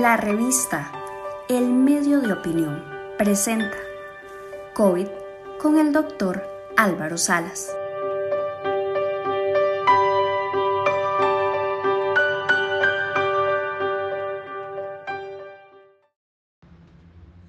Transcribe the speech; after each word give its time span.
La 0.00 0.16
revista 0.16 0.92
El 1.48 1.72
Medio 1.72 2.20
de 2.20 2.32
Opinión 2.32 2.84
presenta 3.16 3.76
COVID 4.74 5.08
con 5.60 5.76
el 5.76 5.92
doctor 5.92 6.40
Álvaro 6.76 7.18
Salas. 7.18 7.76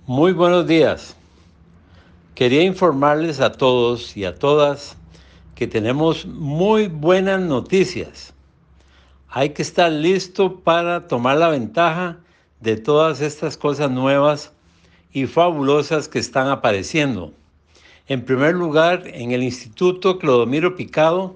Muy 0.08 0.34
buenos 0.34 0.66
días. 0.66 1.16
Quería 2.34 2.64
informarles 2.64 3.42
a 3.42 3.52
todos 3.52 4.18
y 4.18 4.26
a 4.26 4.34
todas 4.34 4.98
que 5.54 5.68
tenemos 5.68 6.26
muy 6.26 6.88
buenas 6.88 7.42
noticias. 7.42 8.34
Hay 9.28 9.50
que 9.50 9.62
estar 9.62 9.92
listo 9.92 10.62
para 10.62 11.08
tomar 11.08 11.38
la 11.38 11.50
ventaja 11.50 12.18
de 12.60 12.78
todas 12.78 13.22
estas 13.22 13.58
cosas 13.58 13.90
nuevas 13.90 14.54
y 15.12 15.26
fabulosas 15.26 16.08
que 16.08 16.20
están 16.20 16.48
apareciendo. 16.48 17.34
En 18.08 18.26
primer 18.26 18.56
lugar, 18.56 19.04
en 19.06 19.32
el 19.32 19.44
Instituto 19.44 20.18
Clodomiro 20.18 20.76
Picado 20.76 21.36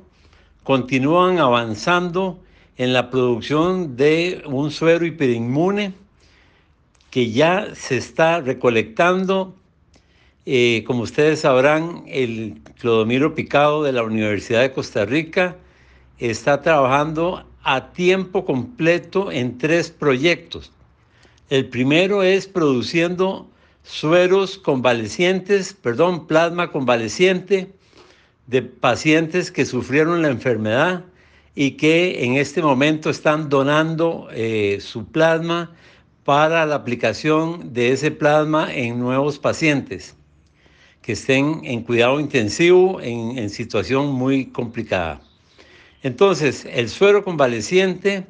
continúan 0.64 1.40
avanzando 1.40 2.40
en 2.78 2.94
la 2.94 3.10
producción 3.10 3.96
de 3.96 4.42
un 4.46 4.72
suero 4.72 5.06
hiperinmune 5.06 5.94
que 7.12 7.32
ya 7.32 7.76
se 7.76 7.98
está 7.98 8.42
recolectando. 8.42 9.56
Eh, 10.46 10.84
como 10.88 11.04
ustedes 11.04 11.42
sabrán, 11.42 12.04
el 12.08 12.60
Clodomiro 12.80 13.36
Picado 13.36 13.84
de 13.84 13.92
la 13.92 14.04
Universidad 14.04 14.62
de 14.62 14.72
Costa 14.72 15.06
Rica 15.06 15.56
está 16.18 16.62
trabajando 16.62 17.46
a 17.62 17.94
tiempo 17.94 18.46
completo 18.46 19.32
en 19.32 19.58
tres 19.58 19.92
proyectos. 19.92 20.72
El 21.50 21.68
primero 21.70 22.24
es 22.24 22.48
produciendo 22.48 23.50
sueros 23.84 24.58
convalecientes, 24.58 25.74
perdón, 25.74 26.26
plasma 26.26 26.72
convaleciente 26.72 27.74
de 28.48 28.62
pacientes 28.62 29.52
que 29.52 29.66
sufrieron 29.66 30.22
la 30.22 30.30
enfermedad 30.30 31.04
y 31.56 31.72
que 31.72 32.24
en 32.24 32.36
este 32.36 32.62
momento 32.62 33.10
están 33.10 33.50
donando 33.50 34.28
eh, 34.32 34.80
su 34.82 35.06
plasma 35.06 35.76
para 36.24 36.66
la 36.66 36.76
aplicación 36.76 37.74
de 37.74 37.92
ese 37.92 38.10
plasma 38.10 38.74
en 38.74 39.00
nuevos 39.00 39.38
pacientes 39.38 40.16
que 41.02 41.12
estén 41.12 41.60
en 41.64 41.84
cuidado 41.84 42.20
intensivo 42.22 43.02
en, 43.02 43.38
en 43.38 43.50
situación 43.50 44.14
muy 44.14 44.46
complicada. 44.46 45.22
Entonces, 46.02 46.66
el 46.72 46.88
suero 46.88 47.26
convaleciente 47.26 48.26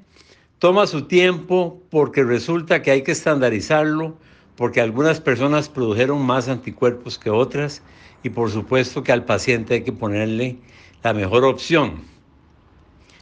toma 0.63 0.87
su 0.87 1.01
tiempo 1.01 1.83
porque 1.89 2.23
resulta 2.23 2.81
que 2.81 2.89
hay 2.89 3.01
que 3.01 3.11
estandarizarlo, 3.11 4.15
porque 4.55 4.79
algunas 4.79 5.19
personas 5.19 5.67
produjeron 5.67 6.25
más 6.25 6.47
anticuerpos 6.47 7.19
que 7.19 7.29
otras 7.29 7.81
y 8.23 8.29
por 8.29 8.49
supuesto 8.49 9.03
que 9.03 9.11
al 9.11 9.25
paciente 9.25 9.73
hay 9.73 9.83
que 9.83 9.91
ponerle 9.91 10.55
la 11.03 11.13
mejor 11.13 11.43
opción. 11.43 12.05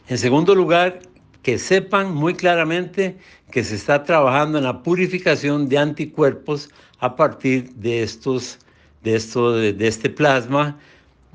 En 0.08 0.20
segundo 0.20 0.54
lugar, 0.54 1.00
que 1.42 1.58
sepan 1.58 2.14
muy 2.14 2.36
claramente 2.36 3.18
que 3.50 3.64
se 3.64 3.74
está 3.74 4.04
trabajando 4.04 4.60
en 4.60 4.66
la 4.66 4.84
purificación 4.84 5.68
de 5.68 5.80
anticuerpos 5.80 6.70
a 7.00 7.16
partir 7.16 7.74
de 7.74 8.04
estos 8.04 8.60
de 9.02 9.16
esto 9.16 9.54
de, 9.54 9.76
este 9.88 10.12
plasma 10.12 10.78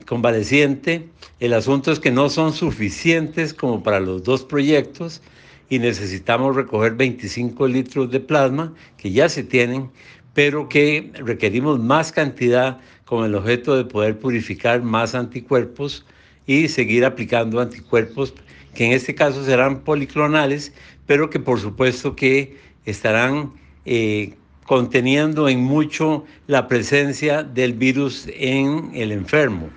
convaleciente. 0.06 1.08
El 1.40 1.52
asunto 1.52 1.90
es 1.90 1.98
que 1.98 2.12
no 2.12 2.30
son 2.30 2.52
suficientes 2.52 3.52
como 3.52 3.82
para 3.82 3.98
los 3.98 4.22
dos 4.22 4.44
proyectos 4.44 5.20
y 5.68 5.78
necesitamos 5.78 6.54
recoger 6.54 6.94
25 6.94 7.66
litros 7.68 8.10
de 8.10 8.20
plasma 8.20 8.72
que 8.96 9.10
ya 9.10 9.28
se 9.28 9.42
tienen, 9.42 9.90
pero 10.34 10.68
que 10.68 11.10
requerimos 11.14 11.80
más 11.80 12.12
cantidad 12.12 12.78
con 13.04 13.24
el 13.24 13.34
objeto 13.34 13.76
de 13.76 13.84
poder 13.84 14.18
purificar 14.18 14.82
más 14.82 15.14
anticuerpos 15.14 16.04
y 16.46 16.68
seguir 16.68 17.04
aplicando 17.04 17.60
anticuerpos 17.60 18.34
que 18.74 18.86
en 18.86 18.92
este 18.92 19.14
caso 19.14 19.44
serán 19.44 19.80
policlonales, 19.80 20.72
pero 21.06 21.30
que 21.30 21.40
por 21.40 21.58
supuesto 21.58 22.14
que 22.14 22.56
estarán 22.84 23.52
eh, 23.86 24.34
conteniendo 24.64 25.48
en 25.48 25.60
mucho 25.60 26.24
la 26.46 26.68
presencia 26.68 27.42
del 27.42 27.72
virus 27.72 28.28
en 28.34 28.90
el 28.94 29.12
enfermo. 29.12 29.70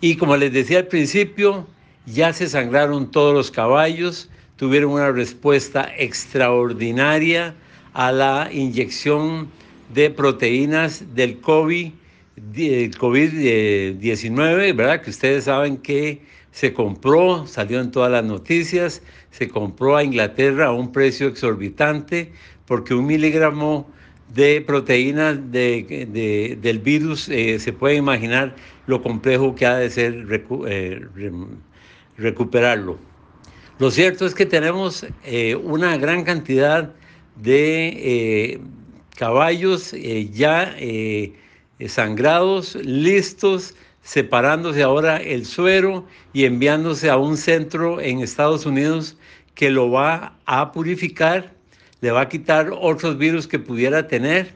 Y 0.00 0.16
como 0.16 0.36
les 0.36 0.52
decía 0.52 0.78
al 0.78 0.86
principio, 0.86 1.66
ya 2.06 2.32
se 2.32 2.48
sangraron 2.48 3.10
todos 3.10 3.34
los 3.34 3.50
caballos, 3.50 4.30
tuvieron 4.60 4.92
una 4.92 5.10
respuesta 5.10 5.90
extraordinaria 5.96 7.54
a 7.94 8.12
la 8.12 8.50
inyección 8.52 9.48
de 9.94 10.10
proteínas 10.10 11.02
del 11.14 11.40
COVID, 11.40 11.92
COVID-19, 12.36 14.76
¿verdad? 14.76 15.00
Que 15.00 15.08
ustedes 15.08 15.44
saben 15.44 15.78
que 15.78 16.20
se 16.52 16.74
compró, 16.74 17.46
salió 17.46 17.80
en 17.80 17.90
todas 17.90 18.12
las 18.12 18.22
noticias, 18.22 19.00
se 19.30 19.48
compró 19.48 19.96
a 19.96 20.04
Inglaterra 20.04 20.66
a 20.66 20.72
un 20.72 20.92
precio 20.92 21.28
exorbitante 21.28 22.30
porque 22.66 22.92
un 22.92 23.06
miligramo 23.06 23.90
de 24.34 24.60
proteínas 24.60 25.38
de, 25.50 26.58
del 26.60 26.78
virus 26.80 27.30
eh, 27.30 27.58
se 27.58 27.72
puede 27.72 27.94
imaginar 27.94 28.54
lo 28.86 29.02
complejo 29.02 29.54
que 29.54 29.64
ha 29.64 29.76
de 29.76 29.88
ser 29.88 30.26
eh, 30.66 31.00
recuperarlo. 32.18 33.09
Lo 33.80 33.90
cierto 33.90 34.26
es 34.26 34.34
que 34.34 34.46
tenemos 34.46 35.04
eh, 35.24 35.56
una 35.56 35.96
gran 35.96 36.22
cantidad 36.22 36.94
de 37.36 38.60
caballos 39.16 39.94
ya 40.32 40.76
sangrados, 41.88 42.74
listos 42.76 43.74
separándose 44.02 44.82
ahora 44.82 45.16
el 45.16 45.46
suero 45.46 46.04
y 46.32 46.44
enviándose 46.44 47.08
a 47.08 47.16
un 47.16 47.36
centro 47.36 48.00
en 48.00 48.20
Estados 48.20 48.66
Unidos 48.66 49.16
que 49.54 49.70
lo 49.70 49.90
va 49.90 50.36
a 50.44 50.72
purificar, 50.72 51.54
le 52.02 52.10
va 52.10 52.22
a 52.22 52.28
quitar 52.28 52.72
otros 52.78 53.16
virus 53.16 53.46
que 53.46 53.58
pudiera 53.58 54.08
tener 54.08 54.54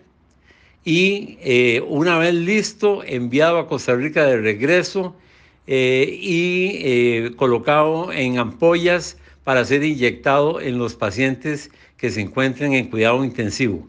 y 0.84 1.38
eh, 1.40 1.82
una 1.88 2.18
vez 2.18 2.34
listo, 2.34 3.02
enviado 3.04 3.58
a 3.58 3.66
Costa 3.66 3.94
Rica 3.94 4.24
de 4.26 4.36
regreso 4.36 5.16
eh, 5.66 6.18
y 6.20 6.78
eh, 6.82 7.32
colocado 7.36 8.12
en 8.12 8.38
ampollas 8.38 9.16
para 9.44 9.64
ser 9.64 9.84
inyectado 9.84 10.60
en 10.60 10.78
los 10.78 10.94
pacientes 10.94 11.70
que 11.96 12.10
se 12.10 12.20
encuentren 12.20 12.74
en 12.74 12.90
cuidado 12.90 13.24
intensivo. 13.24 13.88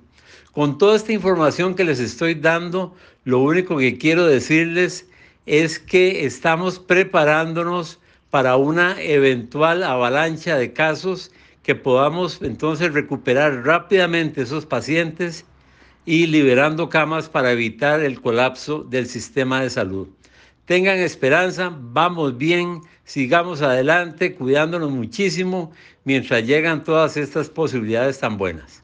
Con 0.52 0.78
toda 0.78 0.96
esta 0.96 1.12
información 1.12 1.76
que 1.76 1.84
les 1.84 2.00
estoy 2.00 2.34
dando, 2.34 2.96
lo 3.26 3.40
único 3.40 3.78
que 3.78 3.98
quiero 3.98 4.26
decirles 4.26 5.06
es 5.46 5.80
que 5.80 6.26
estamos 6.26 6.80
preparándonos 6.80 8.00
para 8.30 8.56
una 8.56 9.02
eventual 9.02 9.84
avalancha 9.84 10.58
de 10.58 10.74
casos 10.74 11.32
que 11.64 11.76
podamos 11.76 12.42
entonces 12.42 12.94
recuperar 12.94 13.66
rápidamente 13.66 14.44
esos 14.44 14.66
pacientes 14.66 15.46
y 16.06 16.28
liberando 16.28 16.90
camas 16.90 17.28
para 17.28 17.52
evitar 17.52 18.02
el 18.02 18.22
colapso 18.22 18.84
del 18.84 19.08
sistema 19.08 19.62
de 19.62 19.70
salud. 19.70 20.08
Tengan 20.66 20.98
esperanza, 20.98 21.72
vamos 21.72 22.38
bien, 22.40 22.82
sigamos 23.04 23.62
adelante, 23.62 24.34
cuidándonos 24.34 24.90
muchísimo 24.90 25.72
mientras 26.06 26.44
llegan 26.44 26.84
todas 26.84 27.18
estas 27.18 27.50
posibilidades 27.50 28.20
tan 28.20 28.38
buenas. 28.38 28.84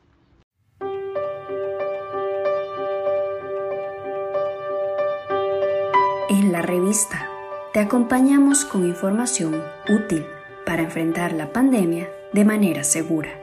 En 6.30 6.52
la 6.52 6.62
revista 6.62 7.28
te 7.74 7.80
acompañamos 7.80 8.64
con 8.64 8.86
información 8.86 9.60
útil 9.90 10.24
para 10.68 10.84
enfrentar 10.84 11.34
la 11.34 11.52
pandemia 11.52 12.08
de 12.32 12.46
manera 12.46 12.84
segura. 12.84 13.41